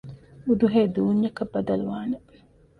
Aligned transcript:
އުދުހޭ 0.45 0.81
ދޫންޏަކަށް 0.95 1.51
ބަދަލުވާނެ 1.53 2.17